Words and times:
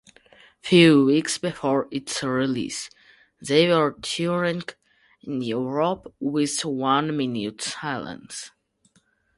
Few 0.63 1.05
weeks 1.05 1.37
before 1.37 1.87
its 1.91 2.23
release, 2.23 2.89
they 3.39 3.67
were 3.67 3.95
touring 4.01 4.63
in 5.21 5.43
Europe 5.43 6.11
with 6.19 6.65
One 6.65 7.15
Minute 7.15 7.61
Silence. 7.61 8.49